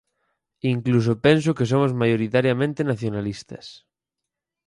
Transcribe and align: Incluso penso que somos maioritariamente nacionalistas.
Incluso 0.73 1.13
penso 1.25 1.55
que 1.57 1.69
somos 1.71 1.91
maioritariamente 2.01 2.87
nacionalistas. 2.91 3.65